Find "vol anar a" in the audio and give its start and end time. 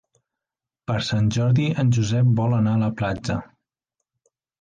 2.39-2.83